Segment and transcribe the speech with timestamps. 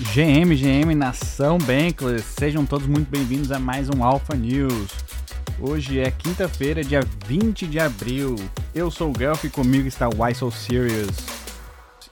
[0.00, 4.88] GM, GM, Nação Bankless, sejam todos muito bem-vindos a mais um Alpha News.
[5.60, 8.34] Hoje é quinta-feira, dia 20 de abril.
[8.74, 11.18] Eu sou o Guelph e comigo está o Why So Serious.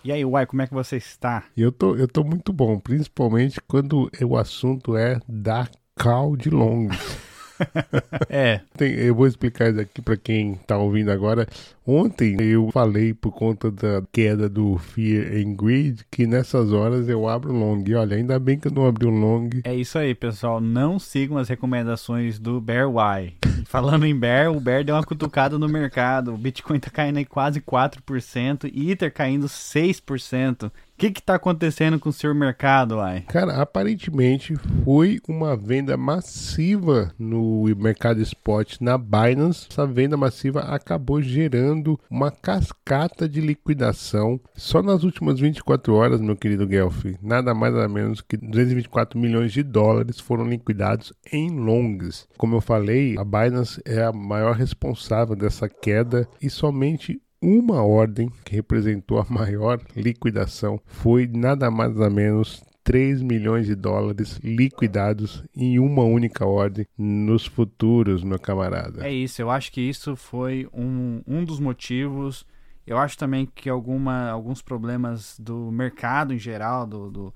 [0.04, 1.44] E aí, Why, como é que você está?
[1.56, 5.66] Eu tô, eu tô muito bom, principalmente quando o assunto é da
[5.96, 6.88] cal de long.
[8.28, 8.60] é.
[8.76, 11.46] Tem, eu vou explicar isso aqui para quem tá ouvindo agora.
[11.86, 17.26] Ontem eu falei por conta da queda do Fear and Greed que nessas horas eu
[17.26, 17.82] abro long.
[17.86, 19.48] E olha, ainda bem que eu não abri um long.
[19.64, 20.60] É isso aí, pessoal.
[20.60, 23.32] Não sigam as recomendações do Bear Y.
[23.64, 26.34] Falando em Bear, o Bear deu uma cutucada no mercado.
[26.34, 30.70] O Bitcoin tá caindo aí quase 4%, Ether caindo 6%.
[30.98, 33.20] O que está acontecendo com o seu mercado, ai?
[33.28, 39.68] Cara, aparentemente foi uma venda massiva no mercado spot na Binance.
[39.70, 46.34] Essa venda massiva acabou gerando uma cascata de liquidação só nas últimas 24 horas, meu
[46.34, 47.04] querido Guelph.
[47.22, 52.26] Nada mais nada menos que 224 milhões de dólares foram liquidados em longs.
[52.36, 58.30] Como eu falei, a Binance é a maior responsável dessa queda e somente uma ordem
[58.44, 65.44] que representou a maior liquidação foi nada mais nada menos 3 milhões de dólares liquidados
[65.54, 69.06] em uma única ordem nos futuros, meu camarada.
[69.06, 72.46] É isso, eu acho que isso foi um, um dos motivos.
[72.86, 77.34] Eu acho também que alguma, alguns problemas do mercado em geral, do, do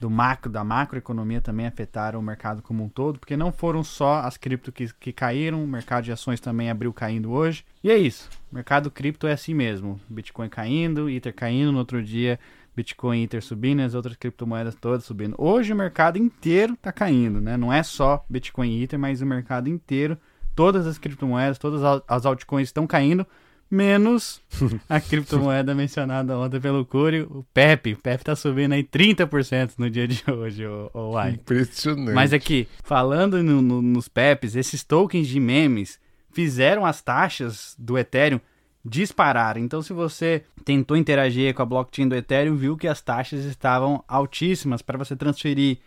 [0.00, 4.20] do macro, da macroeconomia também afetaram o mercado como um todo, porque não foram só
[4.20, 7.64] as cripto que, que caíram, o mercado de ações também abriu caindo hoje.
[7.84, 12.02] E é isso, o mercado cripto é assim mesmo, Bitcoin caindo, Ether caindo, no outro
[12.02, 12.40] dia
[12.74, 15.34] Bitcoin Ether subindo, as outras criptomoedas todas subindo.
[15.36, 17.56] Hoje o mercado inteiro está caindo, né?
[17.56, 20.16] Não é só Bitcoin e Ether, mas o mercado inteiro,
[20.54, 23.26] todas as criptomoedas, todas as altcoins estão caindo,
[23.70, 24.40] menos
[24.88, 27.94] a criptomoeda mencionada ontem pelo Cury, o PEP.
[27.94, 31.32] O PEP tá subindo aí 30% no dia de hoje, o, o Uai.
[31.32, 32.14] Impressionante.
[32.14, 36.00] Mas aqui, falando no, no, nos PEPs, esses tokens de memes
[36.32, 38.40] fizeram as taxas do Ethereum
[38.84, 39.56] disparar.
[39.56, 44.02] Então, se você tentou interagir com a blockchain do Ethereum, viu que as taxas estavam
[44.08, 45.78] altíssimas para você transferir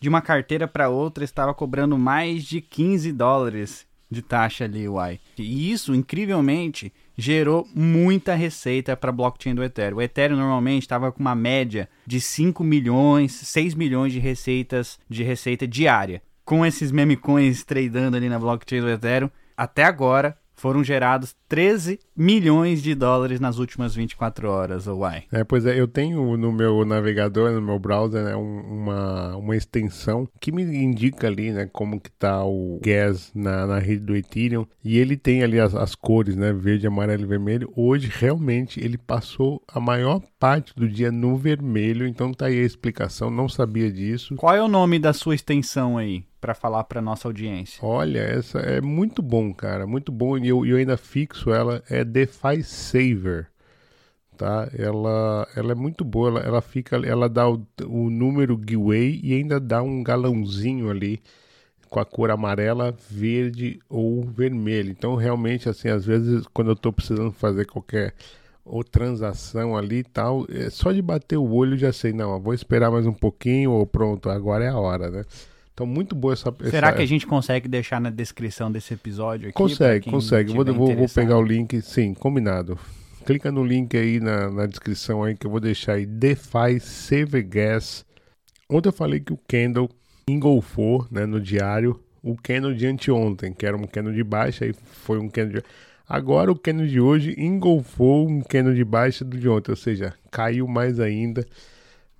[0.00, 5.20] de uma carteira para outra, estava cobrando mais de 15 dólares de taxa ali, uai.
[5.36, 9.98] E isso, incrivelmente, gerou muita receita para a blockchain do Ethereum.
[9.98, 15.22] O Ethereum normalmente estava com uma média de 5 milhões, 6 milhões de receitas de
[15.22, 16.22] receita diária.
[16.44, 21.98] Com esses meme coins tradando ali na blockchain do Ethereum, até agora foram gerados 13
[22.16, 25.24] milhões de dólares nas últimas 24 horas, why?
[25.32, 30.28] É, pois é, eu tenho no meu navegador, no meu browser, né, uma, uma extensão
[30.40, 34.66] que me indica ali, né, como que tá o gas na, na rede do Ethereum,
[34.84, 37.72] e ele tem ali as, as cores, né, verde, amarelo e vermelho.
[37.76, 42.64] Hoje, realmente, ele passou a maior parte do dia no vermelho, então tá aí a
[42.64, 44.34] explicação, não sabia disso.
[44.36, 46.24] Qual é o nome da sua extensão aí?
[46.40, 47.78] Para falar para nossa audiência?
[47.82, 52.04] Olha, essa é muito bom, cara, muito bom e eu, eu ainda fixo ela é
[52.04, 53.48] DeFi Saver,
[54.36, 54.68] tá?
[54.76, 59.34] Ela, ela é muito boa, ela, ela fica, ela dá o, o número giveaway e
[59.34, 61.20] ainda dá um galãozinho ali
[61.88, 64.90] com a cor amarela, verde ou vermelho.
[64.90, 68.14] Então, realmente, assim, às vezes, quando eu estou precisando fazer qualquer
[68.64, 72.52] ou transação ali e tal, é só de bater o olho já sei, não, vou
[72.52, 75.24] esperar mais um pouquinho ou pronto, agora é a hora, né?
[75.78, 76.52] Então, muito boa essa.
[76.68, 79.56] Será que a gente consegue deixar na descrição desse episódio aqui?
[79.56, 80.52] Consegue, consegue.
[80.52, 82.76] Vou, vou, vou, pegar o link, sim, combinado.
[83.24, 87.42] Clica no link aí na, na descrição aí que eu vou deixar aí DeFi Save
[87.42, 88.04] Gas.
[88.68, 89.88] Ontem eu falei que o candle
[90.28, 94.72] engolfou né, no diário o candle de anteontem, que era um candle de baixa, aí
[94.72, 95.66] foi um candle de...
[96.08, 100.12] Agora o candle de hoje engolfou um candle de baixa do de ontem, ou seja,
[100.28, 101.46] caiu mais ainda.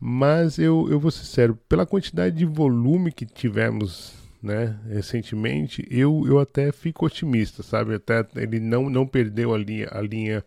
[0.01, 6.25] Mas eu, eu vou ser sério, pela quantidade de volume que tivemos né, recentemente, eu,
[6.27, 7.95] eu até fico otimista, sabe?
[7.95, 10.45] Até ele não, não perdeu a linha, a linha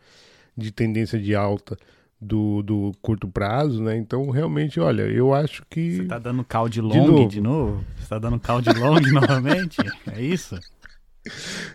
[0.55, 1.77] de tendência de alta
[2.19, 3.97] do, do curto prazo, né?
[3.97, 5.97] Então, realmente, olha, eu acho que.
[5.97, 7.27] Você tá dando call de long de novo?
[7.27, 7.85] De novo?
[7.97, 9.77] Você tá dando call de long novamente?
[10.15, 10.57] É isso?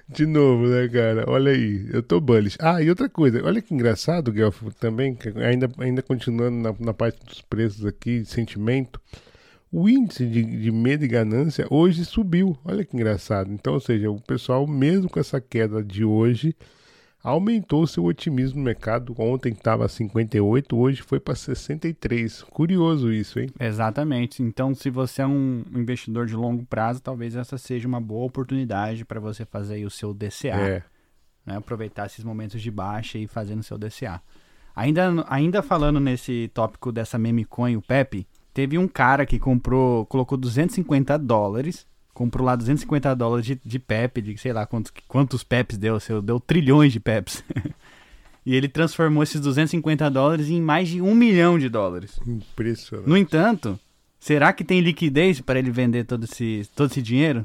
[0.09, 1.25] De novo, né, cara?
[1.29, 2.57] Olha aí, eu tô bullish.
[2.61, 7.25] Ah, e outra coisa, olha que engraçado, Guelph, também, ainda, ainda continuando na, na parte
[7.25, 9.01] dos preços aqui, sentimento,
[9.71, 12.57] o índice de, de medo e ganância hoje subiu.
[12.65, 13.53] Olha que engraçado.
[13.53, 16.57] Então, ou seja, o pessoal, mesmo com essa queda de hoje,
[17.27, 19.13] aumentou seu otimismo no mercado.
[19.19, 22.45] Ontem estava 58, hoje foi para 63.
[22.45, 23.51] Curioso isso, hein?
[23.59, 24.45] Exatamente.
[24.45, 29.05] Então, se você é um investidor de longo prazo, talvez essa seja uma boa oportunidade
[29.05, 30.55] para você fazer o seu DCA.
[30.55, 30.83] É.
[31.45, 31.57] Né?
[31.57, 34.23] Aproveitar esses momentos de baixa e fazendo seu DCA.
[34.75, 38.25] Ainda, ainda falando nesse tópico dessa meme coin, o Pepe,
[38.55, 44.23] teve um cara que comprou, colocou 250 dólares, comprou lá 250 dólares de, de PEP,
[44.23, 47.45] de sei lá quantos, quantos PEPs deu, seu, deu trilhões de PEPs.
[48.45, 52.19] e ele transformou esses 250 dólares em mais de um milhão de dólares.
[52.27, 53.07] Impressionante.
[53.07, 53.79] No entanto,
[54.19, 57.45] será que tem liquidez para ele vender todo esse, todo esse dinheiro?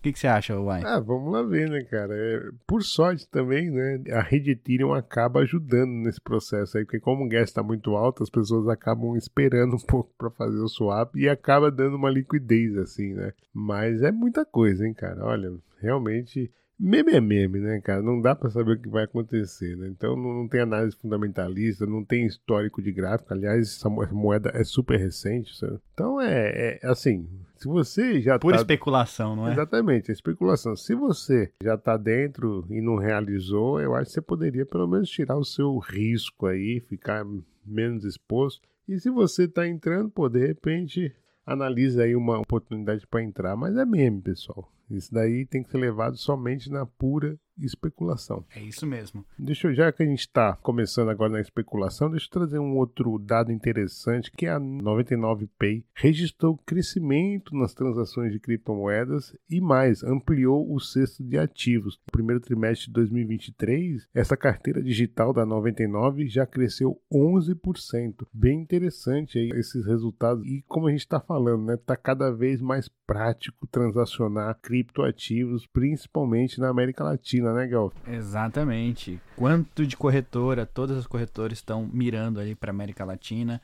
[0.00, 0.82] O que, que, você acha, Uai?
[0.82, 2.16] Ah, vamos lá ver, né, cara?
[2.16, 4.02] É, por sorte também, né?
[4.12, 8.22] A rede Ethereum acaba ajudando nesse processo aí, porque como o gas está muito alto,
[8.22, 12.78] as pessoas acabam esperando um pouco para fazer o swap e acaba dando uma liquidez,
[12.78, 13.34] assim, né?
[13.52, 15.22] Mas é muita coisa, hein, cara?
[15.22, 15.52] Olha,
[15.82, 16.50] realmente
[16.82, 18.00] Meme é meme, né, cara?
[18.00, 19.86] Não dá para saber o que vai acontecer, né?
[19.88, 23.34] Então não, tem análise fundamentalista, não tem histórico de gráfico.
[23.34, 25.54] Aliás, essa moeda é super recente.
[25.54, 25.78] Sabe?
[25.92, 28.60] Então é, é, assim, se você já Por tá...
[28.60, 29.52] especulação, não é?
[29.52, 30.74] Exatamente, é especulação.
[30.74, 35.10] Se você já tá dentro e não realizou, eu acho que você poderia pelo menos
[35.10, 37.26] tirar o seu risco aí, ficar
[37.62, 38.66] menos exposto.
[38.88, 43.54] E se você tá entrando, pô, de repente analisa aí uma oportunidade para entrar.
[43.54, 44.66] Mas é meme, pessoal.
[44.90, 48.44] Isso daí tem que ser levado somente na pura especulação.
[48.54, 49.24] É isso mesmo.
[49.38, 52.76] Deixa eu, já que a gente está começando agora na especulação, deixa eu trazer um
[52.76, 60.02] outro dado interessante, que é a 99Pay registrou crescimento nas transações de criptomoedas e mais,
[60.02, 61.98] ampliou o cesto de ativos.
[62.06, 68.26] No primeiro trimestre de 2023, essa carteira digital da 99 já cresceu 11%.
[68.32, 70.44] Bem interessante aí esses resultados.
[70.46, 76.60] E como a gente está falando, né, tá cada vez mais prático transacionar criptoativos, principalmente
[76.60, 77.92] na América Latina né, Gal?
[78.06, 79.20] Exatamente.
[79.36, 83.60] Quanto de corretora, todas as corretoras estão mirando ali para América Latina.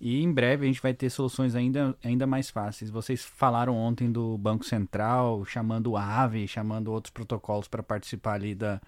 [0.00, 2.90] E em breve a gente vai ter soluções ainda, ainda mais fáceis.
[2.90, 8.52] Vocês falaram ontem do Banco Central, chamando o AVE, chamando outros protocolos para participar ali
[8.52, 8.80] da,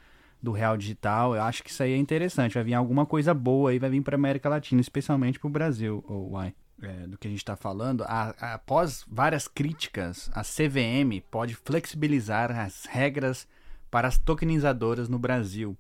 [0.43, 1.37] do Real Digital.
[1.37, 2.55] Eu acho que isso aí é interessante.
[2.55, 6.05] Vai vir alguma coisa boa aí, vai vir para América Latina, especialmente para o Brasil,
[6.09, 6.41] ou oh,
[6.85, 8.03] é, do que a gente está falando.
[8.05, 13.47] A, a, após várias críticas, a CVM pode flexibilizar as regras
[13.95, 15.79] para as tokenizadoras no Brasil.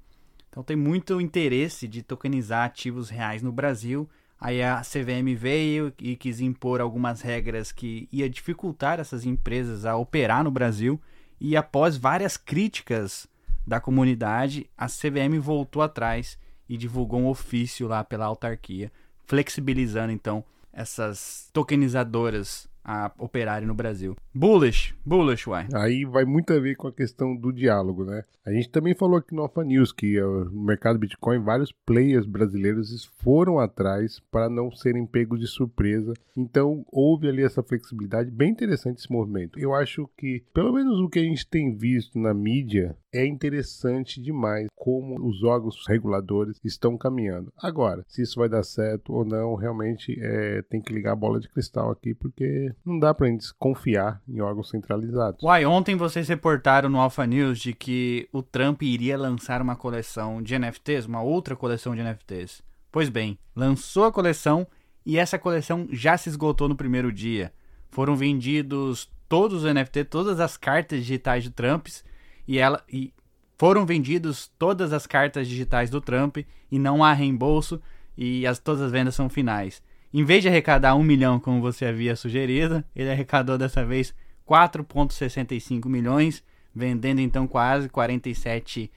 [0.48, 4.08] Então tem muito interesse de tokenizar ativos reais no Brasil.
[4.40, 9.96] Aí a CVM veio e quis impor algumas regras que ia dificultar essas empresas a
[9.96, 11.02] operar no Brasil.
[11.40, 13.26] E após várias críticas
[13.66, 16.38] da comunidade, a CVM voltou atrás
[16.68, 18.92] e divulgou um ofício lá pela autarquia,
[19.24, 24.14] flexibilizando então essas tokenizadoras a operarem no Brasil.
[24.34, 25.66] Bullish, bullish, uai.
[25.72, 28.22] Aí vai muito a ver com a questão do diálogo, né?
[28.44, 33.04] A gente também falou aqui no Alpha News que no mercado Bitcoin, vários players brasileiros
[33.22, 36.12] foram atrás para não serem pegos de surpresa.
[36.36, 39.58] Então, houve ali essa flexibilidade, bem interessante esse movimento.
[39.58, 44.20] Eu acho que, pelo menos o que a gente tem visto na mídia, é interessante
[44.20, 47.52] demais como os órgãos reguladores estão caminhando.
[47.56, 51.38] Agora, se isso vai dar certo ou não, realmente é, tem que ligar a bola
[51.38, 55.42] de cristal aqui, porque não dá pra gente confiar em órgãos centralizados.
[55.42, 60.42] Uai, ontem vocês reportaram no Alpha News de que o Trump iria lançar uma coleção
[60.42, 62.62] de NFTs, uma outra coleção de NFTs.
[62.90, 64.66] Pois bem, lançou a coleção
[65.06, 67.52] e essa coleção já se esgotou no primeiro dia.
[67.90, 72.04] Foram vendidos todos os NFTs, todas as cartas digitais de Trumps
[72.46, 73.12] e ela e
[73.56, 76.38] foram vendidos todas as cartas digitais do Trump
[76.70, 77.80] e não há reembolso
[78.16, 79.82] e as, todas as vendas são finais.
[80.12, 84.14] Em vez de arrecadar 1 milhão, como você havia sugerido, ele arrecadou dessa vez
[84.48, 86.42] 4,65 milhões,
[86.74, 88.90] vendendo então quase 47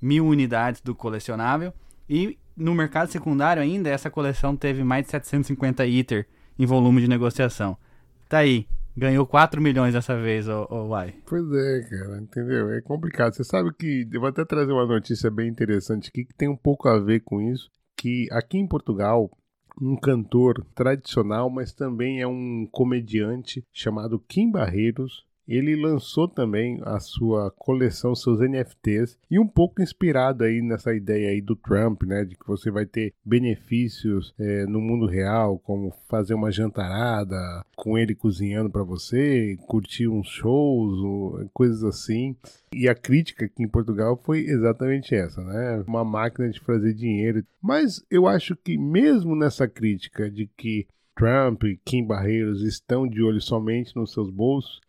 [0.00, 1.72] mil unidades do colecionável.
[2.08, 6.26] E no mercado secundário ainda, essa coleção teve mais de 750 ITER
[6.58, 7.76] em volume de negociação.
[8.28, 11.14] Tá aí, ganhou 4 milhões dessa vez, o ô Uai.
[11.26, 12.70] Pois é, cara, entendeu?
[12.70, 13.34] É complicado.
[13.34, 16.56] Você sabe que, eu vou até trazer uma notícia bem interessante aqui, que tem um
[16.56, 19.30] pouco a ver com isso, que aqui em Portugal,
[19.80, 25.26] um cantor tradicional, mas também é um comediante chamado Kim Barreiros.
[25.46, 31.30] Ele lançou também a sua coleção, seus NFTs, e um pouco inspirado aí nessa ideia
[31.30, 35.92] aí do Trump, né, de que você vai ter benefícios é, no mundo real, como
[36.08, 37.36] fazer uma jantarada
[37.76, 42.36] com ele cozinhando para você, curtir uns shows, coisas assim.
[42.72, 45.84] E a crítica aqui em Portugal foi exatamente essa, né?
[45.86, 47.44] Uma máquina de fazer dinheiro.
[47.62, 50.86] Mas eu acho que mesmo nessa crítica de que
[51.16, 54.80] Trump e Kim Barreiros estão de olho somente nos seus bolsos,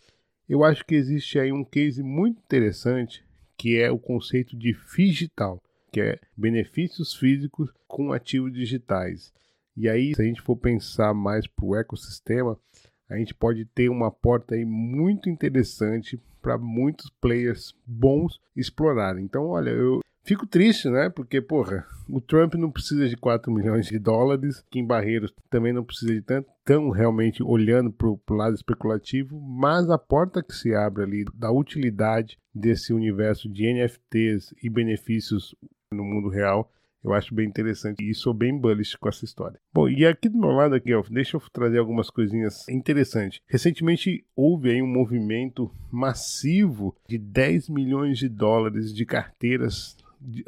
[0.48, 3.24] eu acho que existe aí um case muito interessante
[3.58, 5.62] que é o conceito de digital,
[5.92, 9.34] que é benefícios físicos com ativos digitais.
[9.78, 12.60] E aí, se a gente for pensar mais para o ecossistema,
[13.10, 19.24] a gente pode ter uma porta aí muito interessante para muitos players bons explorarem.
[19.24, 21.08] Então, olha, eu Fico triste, né?
[21.08, 25.84] Porque, porra, o Trump não precisa de 4 milhões de dólares, Kim Barreiros também não
[25.84, 30.74] precisa de tanto, estão realmente olhando para o lado especulativo, mas a porta que se
[30.74, 35.54] abre ali da utilidade desse universo de NFTs e benefícios
[35.92, 36.72] no mundo real
[37.06, 39.60] eu acho bem interessante e sou bem bullish com essa história.
[39.72, 43.40] Bom, e aqui do meu lado aqui, ó, deixa eu trazer algumas coisinhas interessantes.
[43.48, 49.96] Recentemente houve aí um movimento massivo de 10 milhões de dólares de carteiras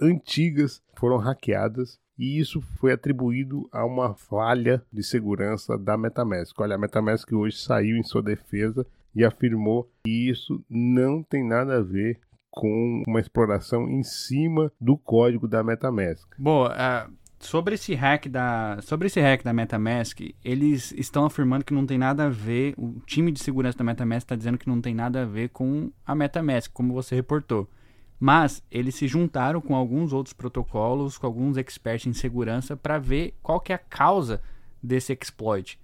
[0.02, 6.60] antigas foram hackeadas e isso foi atribuído a uma falha de segurança da MetaMask.
[6.60, 11.78] Olha, a MetaMask hoje saiu em sua defesa e afirmou que isso não tem nada
[11.78, 12.20] a ver
[12.50, 16.28] com uma exploração em cima do código da MetaMask.
[16.40, 21.74] Bom, uh, sobre esse hack da sobre esse hack da MetaMask, eles estão afirmando que
[21.74, 22.74] não tem nada a ver.
[22.78, 25.92] O time de segurança da MetaMask está dizendo que não tem nada a ver com
[26.06, 27.70] a MetaMask, como você reportou.
[28.20, 33.36] Mas eles se juntaram com alguns outros protocolos, com alguns experts em segurança, para ver
[33.44, 34.42] qual que é a causa
[34.82, 35.80] desse exploit.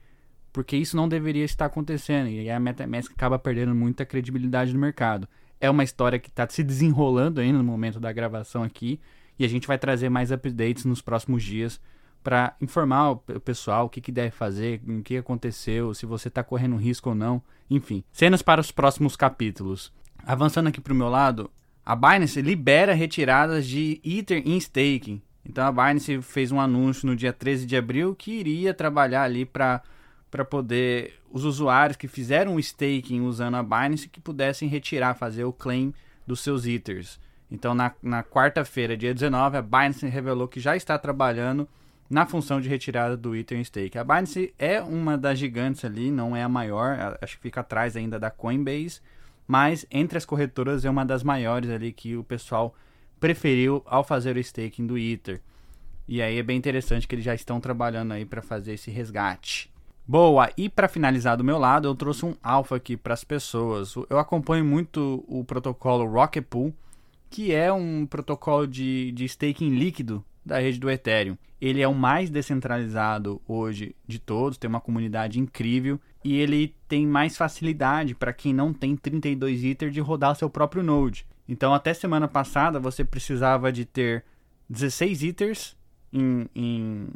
[0.52, 5.28] Porque isso não deveria estar acontecendo e a MetaMask acaba perdendo muita credibilidade no mercado.
[5.60, 9.00] É uma história que está se desenrolando ainda no momento da gravação aqui.
[9.38, 11.82] E a gente vai trazer mais updates nos próximos dias
[12.24, 16.44] para informar o pessoal o que, que deve fazer, o que aconteceu, se você está
[16.44, 17.42] correndo risco ou não.
[17.70, 19.92] Enfim, cenas para os próximos capítulos.
[20.26, 21.50] Avançando aqui para o meu lado,
[21.86, 25.22] a Binance libera retiradas de Ether em staking.
[25.46, 29.46] Então a Binance fez um anúncio no dia 13 de abril que iria trabalhar ali
[29.46, 29.82] para
[30.32, 35.44] para poder os usuários que fizeram o staking usando a Binance que pudessem retirar, fazer
[35.44, 35.94] o claim
[36.26, 37.20] dos seus Ethers.
[37.52, 41.70] Então, na, na quarta-feira, dia 19, a Binance revelou que já está trabalhando
[42.10, 43.96] na função de retirada do Ether em stake.
[43.96, 47.96] A Binance é uma das gigantes ali, não é a maior, acho que fica atrás
[47.96, 49.02] ainda da Coinbase,
[49.48, 52.76] mas entre as corretoras é uma das maiores ali que o pessoal
[53.20, 55.42] preferiu ao fazer o staking do Ether.
[56.08, 59.72] E aí é bem interessante que eles já estão trabalhando aí para fazer esse resgate.
[60.06, 63.96] Boa, e para finalizar do meu lado, eu trouxe um alfa aqui para as pessoas.
[64.10, 66.74] Eu acompanho muito o protocolo Rocket Pool,
[67.30, 71.38] que é um protocolo de, de staking líquido da rede do Ethereum.
[71.62, 77.06] Ele é o mais descentralizado hoje de todos, tem uma comunidade incrível e ele tem
[77.06, 81.26] mais facilidade para quem não tem 32 Ether de rodar seu próprio node.
[81.48, 84.24] Então, até semana passada, você precisava de ter
[84.70, 85.76] 16 Ethers
[86.12, 87.08] em, em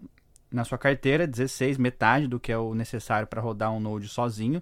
[0.52, 4.62] na sua carteira, 16, metade do que é o necessário para rodar um Node sozinho.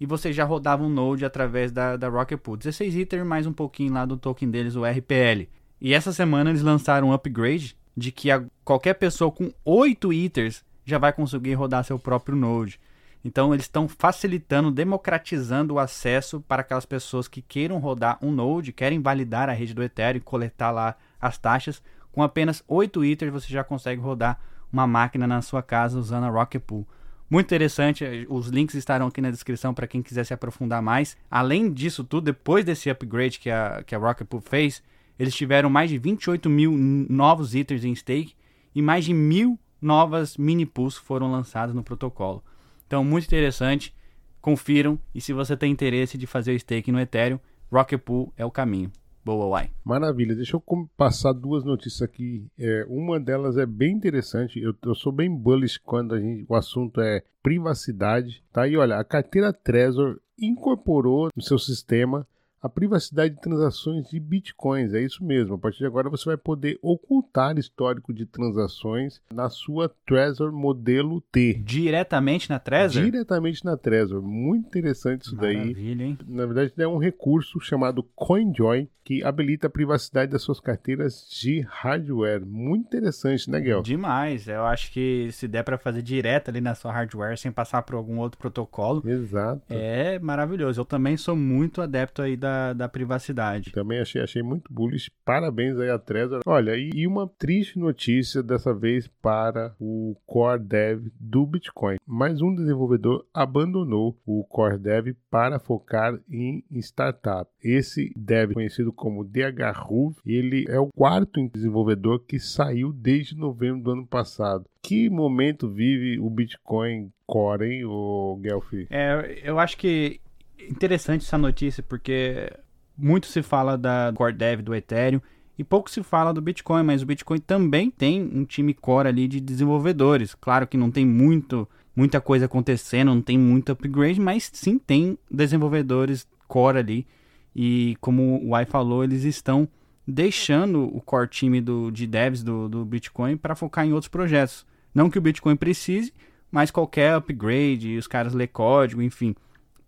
[0.00, 2.56] E você já rodava um Node através da, da Rocket Pool.
[2.56, 5.48] 16 Ether mais um pouquinho lá do token deles, o RPL.
[5.80, 10.64] E essa semana eles lançaram um upgrade de que a, qualquer pessoa com 8 Ethers
[10.84, 12.80] já vai conseguir rodar seu próprio Node.
[13.24, 18.72] Então eles estão facilitando, democratizando o acesso para aquelas pessoas que queiram rodar um Node,
[18.72, 21.82] querem validar a rede do Ethereum e coletar lá as taxas.
[22.10, 24.40] Com apenas 8 Ethers você já consegue rodar
[24.72, 26.86] uma máquina na sua casa usando a Rocket Pool.
[27.28, 31.16] Muito interessante, os links estarão aqui na descrição para quem quiser se aprofundar mais.
[31.30, 34.82] Além disso tudo, depois desse upgrade que a, que a Rocket Pool fez,
[35.16, 38.34] eles tiveram mais de 28 mil novos Ethers em stake
[38.74, 42.42] e mais de mil novas mini pools foram lançadas no protocolo.
[42.90, 43.94] Então, muito interessante,
[44.40, 47.38] confiram e se você tem interesse de fazer o stake no Ethereum,
[47.70, 48.90] Rocket Pool é o caminho.
[49.24, 49.70] Boa, uai.
[49.84, 50.34] Maravilha.
[50.34, 52.48] Deixa eu passar duas notícias aqui.
[52.58, 54.58] É, uma delas é bem interessante.
[54.58, 58.42] Eu, eu sou bem bullish quando gente, o assunto é privacidade.
[58.52, 58.66] Tá?
[58.66, 62.26] E olha, a carteira Trezor incorporou no seu sistema
[62.62, 64.92] a privacidade de transações de bitcoins.
[64.92, 65.54] É isso mesmo.
[65.54, 71.20] A partir de agora você vai poder ocultar histórico de transações na sua Trezor modelo
[71.20, 71.54] T.
[71.64, 73.02] Diretamente na Trezor?
[73.02, 74.22] Diretamente na Trezor.
[74.22, 76.08] Muito interessante isso Maravilha, daí.
[76.08, 76.18] Hein?
[76.26, 81.66] Na verdade, é um recurso chamado CoinJoy que habilita a privacidade das suas carteiras de
[81.68, 82.46] hardware.
[82.46, 83.82] Muito interessante, né, Guel?
[83.82, 84.46] Demais.
[84.46, 87.96] Eu acho que se der para fazer direto ali na sua hardware sem passar por
[87.96, 89.02] algum outro protocolo.
[89.04, 89.62] Exato.
[89.68, 90.80] É maravilhoso.
[90.80, 93.72] Eu também sou muito adepto aí da, da privacidade.
[93.72, 95.10] Também achei, achei muito bullish.
[95.24, 96.40] Parabéns aí a Trezor.
[96.46, 101.96] Olha, e, e uma triste notícia dessa vez para o Core Dev do Bitcoin.
[102.06, 107.50] Mais um desenvolvedor abandonou o Core Dev para focar em startup.
[107.62, 113.90] Esse dev conhecido como DHRUV, ele é o quarto desenvolvedor que saiu desde novembro do
[113.92, 114.64] ano passado.
[114.82, 118.72] Que momento vive o Bitcoin Core, hein, o Guelph?
[118.90, 120.20] É, eu acho que
[120.68, 122.52] interessante essa notícia porque
[122.96, 125.20] muito se fala da Core Dev do Ethereum
[125.58, 129.28] e pouco se fala do Bitcoin, mas o Bitcoin também tem um time core ali
[129.28, 130.34] de desenvolvedores.
[130.34, 135.18] Claro que não tem muito, muita coisa acontecendo, não tem muito upgrade, mas sim tem
[135.30, 137.06] desenvolvedores core ali
[137.54, 139.68] e como o Ai falou, eles estão
[140.06, 144.66] deixando o core time do, de devs do, do Bitcoin para focar em outros projetos.
[144.94, 146.12] Não que o Bitcoin precise,
[146.50, 149.34] mas qualquer upgrade, os caras lê código, enfim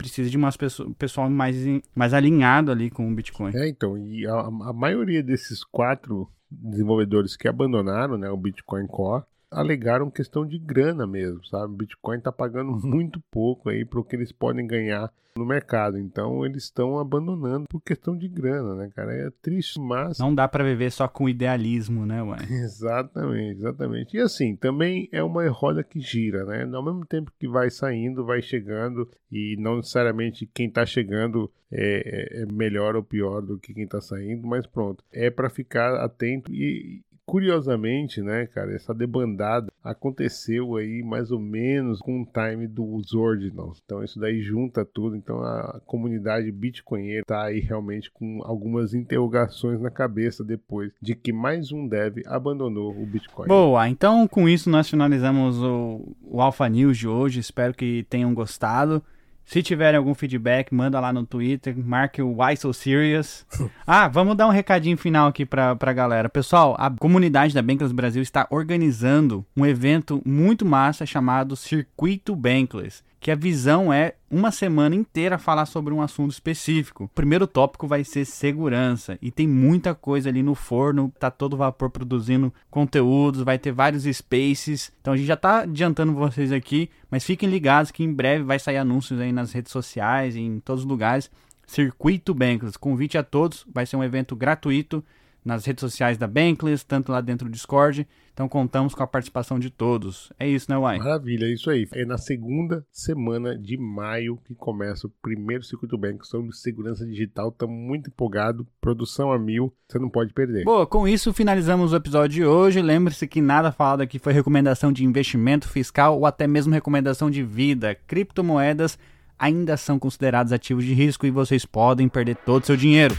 [0.03, 1.57] precisa de umas pessoas, pessoal mais,
[1.95, 3.55] mais alinhado ali com o Bitcoin.
[3.55, 9.25] É, então, e a, a maioria desses quatro desenvolvedores que abandonaram né, o Bitcoin Core
[9.53, 11.73] alegaram questão de grana mesmo, sabe?
[11.73, 15.99] O Bitcoin está pagando muito pouco aí para o que eles podem ganhar no mercado.
[15.99, 19.13] Então eles estão abandonando por questão de grana, né, cara?
[19.13, 20.19] É triste, mas.
[20.19, 22.39] Não dá para viver só com idealismo, né, ué?
[22.51, 24.17] exatamente, exatamente.
[24.17, 26.69] E assim, também é uma roda que gira, né?
[26.75, 32.41] Ao mesmo tempo que vai saindo, vai chegando, e não necessariamente quem tá chegando é,
[32.41, 35.03] é, é melhor ou pior do que quem tá saindo, mas pronto.
[35.13, 42.01] É para ficar atento e, Curiosamente, né, cara, essa debandada aconteceu aí mais ou menos
[42.01, 43.81] com o time dos Ordinals.
[43.85, 45.17] Então isso daí junta tudo.
[45.17, 51.33] Então a comunidade bitcoinheira tá aí realmente com algumas interrogações na cabeça depois de que
[51.33, 53.49] mais um dev abandonou o Bitcoin.
[53.49, 57.41] Boa, então com isso nós finalizamos o, o Alpha News de hoje.
[57.41, 59.03] Espero que tenham gostado.
[59.45, 63.47] Se tiverem algum feedback, manda lá no Twitter, marque o Why So Serious.
[63.87, 66.29] Ah, vamos dar um recadinho final aqui pra, pra galera.
[66.29, 73.03] Pessoal, a comunidade da Bankless Brasil está organizando um evento muito massa chamado Circuito Bankless
[73.23, 77.05] que a visão é uma semana inteira falar sobre um assunto específico.
[77.05, 81.57] O primeiro tópico vai ser segurança e tem muita coisa ali no forno, tá todo
[81.57, 84.93] vapor produzindo conteúdos, vai ter vários spaces.
[85.01, 88.59] Então a gente já tá adiantando vocês aqui, mas fiquem ligados que em breve vai
[88.59, 91.31] sair anúncios aí nas redes sociais, em todos os lugares.
[91.65, 95.03] Circuito Bankless, convite a todos, vai ser um evento gratuito
[95.45, 98.07] nas redes sociais da Bankless, tanto lá dentro do Discord.
[98.33, 100.33] Então contamos com a participação de todos.
[100.39, 100.99] É isso, né, Uai?
[100.99, 101.87] Maravilha, é isso aí.
[101.93, 107.51] É na segunda semana de maio que começa o primeiro Circuito Bank sobre segurança digital.
[107.51, 108.65] Estamos muito empolgados.
[108.81, 110.65] Produção a mil, você não pode perder.
[110.65, 112.81] Boa, com isso finalizamos o episódio de hoje.
[112.81, 117.43] Lembre-se que nada falado aqui foi recomendação de investimento fiscal ou até mesmo recomendação de
[117.43, 117.95] vida.
[118.07, 118.99] Criptomoedas
[119.39, 123.15] ainda são considerados ativos de risco e vocês podem perder todo o seu dinheiro.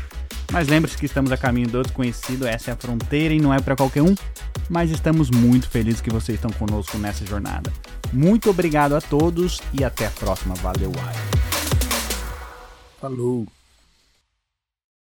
[0.54, 3.60] Mas lembre-se que estamos a caminho do desconhecido, essa é a fronteira e não é
[3.60, 4.14] para qualquer um,
[4.70, 7.74] mas estamos muito felizes que vocês estão conosco nessa jornada.
[8.14, 10.54] Muito obrigado a todos e até a próxima.
[10.54, 10.92] Valeu,
[13.02, 13.48] Falou!